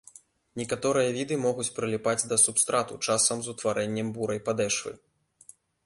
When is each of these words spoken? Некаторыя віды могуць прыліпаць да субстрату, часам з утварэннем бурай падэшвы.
Некаторыя 0.61 1.09
віды 1.17 1.35
могуць 1.43 1.67
прыліпаць 1.77 2.27
да 2.33 2.41
субстрату, 2.47 2.99
часам 3.07 3.37
з 3.49 3.55
утварэннем 3.57 4.07
бурай 4.17 4.39
падэшвы. 4.49 4.91